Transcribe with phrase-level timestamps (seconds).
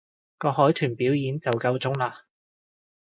[0.39, 2.21] 個海豚表演就夠鐘喇